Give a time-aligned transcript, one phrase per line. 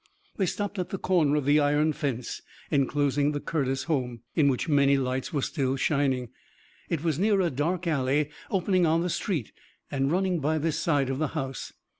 [0.37, 4.67] They stopped at the corner of the iron fence enclosing the Curtis home, in which
[4.67, 6.29] many lights were still shining.
[6.89, 9.51] It was near a dark alley opening on the street
[9.91, 11.71] and running by this side of the house.